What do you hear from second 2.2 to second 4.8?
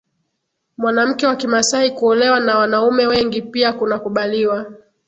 na wanaume wengi pia kunakubaliwa